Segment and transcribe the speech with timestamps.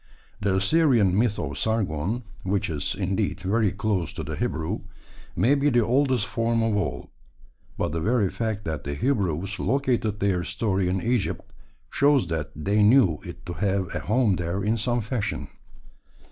[0.41, 4.79] The Assyrian myth of Sargon, which is, indeed, very close to the Hebrew,
[5.35, 7.11] may be the oldest form of all;
[7.77, 11.53] but the very fact that the Hebrews located their story in Egypt
[11.91, 15.49] shows that they knew it to have a home there in some fashion.